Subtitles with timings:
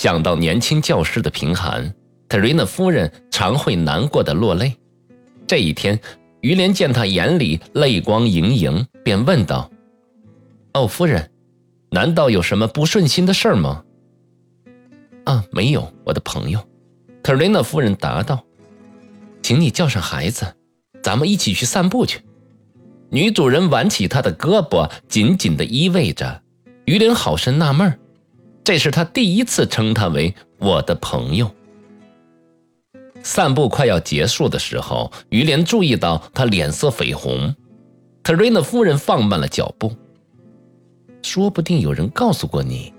[0.00, 1.94] 想到年轻教师的贫寒，
[2.26, 4.74] 特瑞娜夫人常会难过的落泪。
[5.46, 6.00] 这一天，
[6.40, 9.70] 于连见她眼里泪光盈盈，便问道
[10.72, 11.30] ：“哦，夫人，
[11.90, 13.84] 难道有什么不顺心的事儿吗
[15.24, 16.66] ？”“啊，没有，我的朋友。”
[17.22, 18.42] 特瑞娜夫人答道
[19.44, 20.46] ，“请你叫上孩子，
[21.02, 22.22] 咱们一起去散步去。”
[23.12, 26.40] 女主人挽起他的胳膊，紧紧地依偎着。
[26.86, 27.98] 于连好生纳闷儿
[28.62, 31.50] 这是他第一次称他为我的朋友。
[33.22, 37.54] 散步快要结束的时候，于连注意到他脸色绯红。
[38.22, 39.94] 特瑞娜夫人放慢了脚步。
[41.22, 42.92] 说不定有人告诉过你，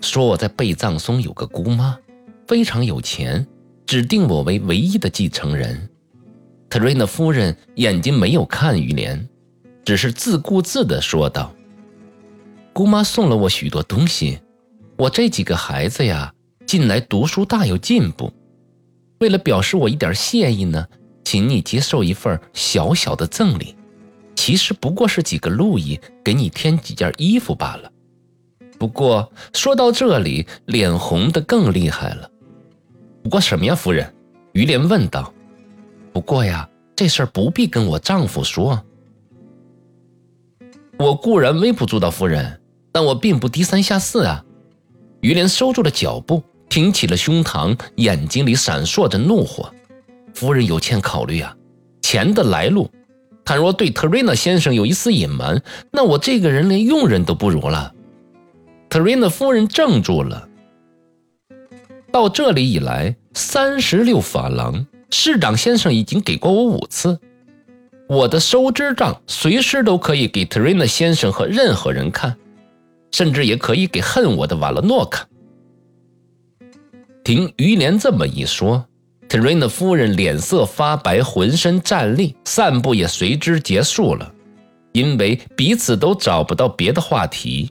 [0.00, 1.98] 说我在贝藏松有个姑妈，
[2.46, 3.46] 非常有钱，
[3.84, 5.88] 指定我为唯一的继承人。
[6.70, 9.28] 特瑞娜夫人眼睛没有看于连，
[9.84, 11.54] 只是自顾自地说道
[12.72, 14.38] ：“姑妈送了我许多东西，
[14.96, 16.32] 我这几个孩子呀，
[16.66, 18.32] 近来读书大有进步。”
[19.20, 20.86] 为了表示我一点谢意呢，
[21.24, 23.74] 请你接受一份小小的赠礼，
[24.34, 27.90] 其实不过是几个路易给你添几件衣服罢了。
[28.78, 32.30] 不过说到这里，脸红的更厉害了。
[33.22, 34.14] 不过什么呀，夫人？
[34.52, 35.32] 于连问道。
[36.12, 38.82] 不过呀，这事儿不必跟我丈夫说。
[40.98, 42.60] 我固然微不足道，夫人，
[42.92, 44.44] 但我并不低三下四啊。
[45.26, 46.42] 于连收住了脚步。
[46.68, 49.72] 挺起了胸膛，眼睛里闪烁着怒火。
[50.34, 51.56] 夫人有欠考虑啊，
[52.02, 52.90] 钱的来路，
[53.44, 57.94] 倘若对特瑞娜先生有一丝隐瞒，那我这个人连佣人都不如了。
[58.90, 60.48] 特瑞娜夫人怔住了。
[62.12, 67.18] 到这里以来，三十六法郎，市长先生已经给过我五次。
[68.08, 72.36] 我的收支账随时都可以给特瑞娜先生和任何人看，
[73.16, 75.26] 甚至也可以给恨我的瓦勒诺看。
[77.24, 78.86] 听于连这么一说，
[79.26, 84.30] 特瑞娜夫人脸色发白，浑身战栗，散步也随之结束了，
[84.92, 87.70] 因为彼此都找不到别的话题。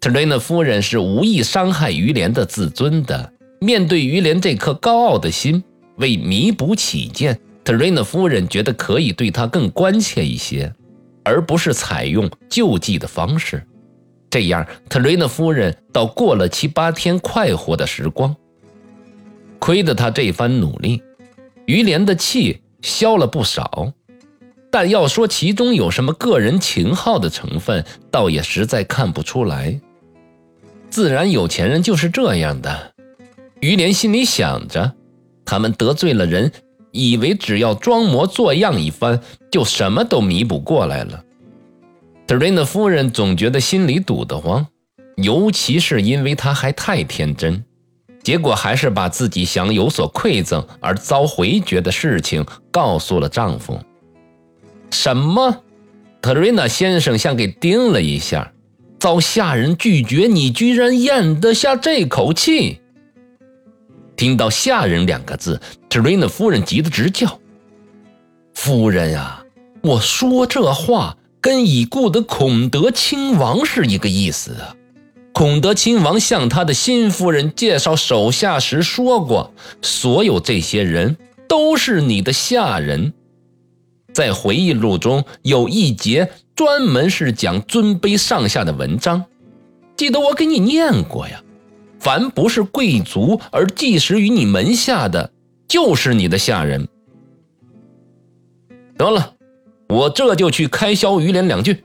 [0.00, 5.62] 特瑞娜夫人是无意伤害于连的自尊的，面对于连这颗高傲的心，
[5.96, 10.72] 为弥补起见，特瑞娜夫人觉得可以对他更关切一些，
[11.22, 13.62] 而不是采用救济的方式。
[14.34, 18.34] 这样，特瑞娜夫人倒过了七八天快活的时光。
[19.60, 21.00] 亏得他这番努力，
[21.66, 23.92] 于连的气消了不少。
[24.72, 29.80] 但要说其中有什么个人情好的成分，倒也实在看不出来。
[30.90, 32.92] 自然有钱人就是这样的。
[33.60, 34.94] 于连心里想着，
[35.44, 36.50] 他们得罪了人，
[36.90, 39.20] 以为只要装模作样一番，
[39.52, 41.22] 就什么都弥补过来了。
[42.26, 44.66] 特瑞娜夫人总觉得心里堵得慌，
[45.16, 47.62] 尤其是因为他还太天真。
[48.22, 53.78] 结果还是把自己想有所馈赠而遭回绝的事情告诉了丈夫。
[54.90, 55.62] 什么？
[56.22, 58.50] 特瑞娜先生像给叮了一下，
[58.98, 62.80] 遭下人拒绝，你居然咽得下这口气？
[64.16, 65.60] 听到“下人”两个字，
[65.90, 67.38] 特瑞娜夫人急得直叫
[68.54, 69.44] ：“夫人啊，
[69.82, 71.14] 我说这话
[71.44, 74.74] 跟已故的孔德亲王是一个意思啊。”
[75.34, 79.52] 孔德亲王向他的新夫人介绍手下时说过
[79.82, 83.12] ：“所有这些人都是你的下人。”
[84.14, 89.22] 在回忆录中有一节专门是讲尊卑上下的文章，
[89.98, 91.42] 记得我给你念过呀。
[91.98, 95.30] 凡不是贵族而寄食于你门下的，
[95.68, 96.88] 就是你的下人。
[98.96, 99.34] 得了，
[99.94, 101.84] 我这就去开销于连两句，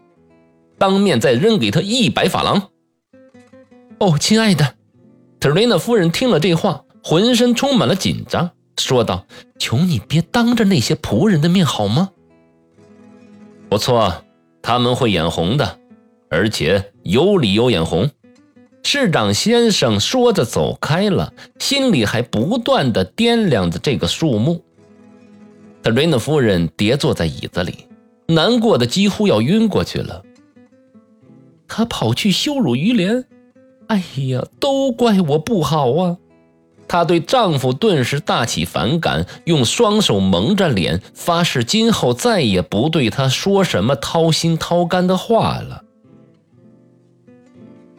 [0.79, 2.69] 当面再扔给他一百法郎。
[3.99, 4.73] 哦，亲爱的，
[5.39, 8.49] 特瑞娜夫人听了这话，浑身充满了紧张，
[8.79, 9.27] 说道
[9.59, 12.09] ：“求你别当着那些仆人的面好吗？”
[13.69, 14.25] 不错，
[14.63, 15.77] 他们会眼红的，
[16.31, 18.09] 而且有理由眼红。
[18.83, 24.63] 市长先生说着走开了，心里还不断的掂量着这个数目。
[25.83, 27.85] 特瑞娜夫人跌坐在椅子里，
[28.29, 30.23] 难过的几乎要晕过去了。
[31.67, 33.25] 他跑去羞辱于连。
[33.87, 36.17] 哎呀，都怪我不好啊！
[36.87, 45.83] 她对丈夫顿时大起反感，用双手蒙着脸，发誓今后再也不对他说什么掏心掏肝的话了。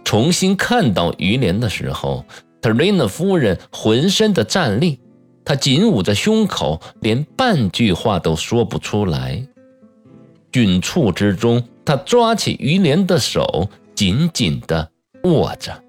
[0.05, 2.25] 重新看到于连的时候，
[2.61, 5.01] 特瑞娜夫人浑身的战栗，
[5.45, 9.45] 她紧捂着胸口，连半句话都说不出来。
[10.53, 14.91] 窘促之中，他抓起于连的手，紧紧的。
[15.25, 15.83] 握着。